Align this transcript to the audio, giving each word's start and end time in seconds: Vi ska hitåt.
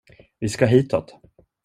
Vi 0.39 0.49
ska 0.49 0.65
hitåt. 0.65 1.15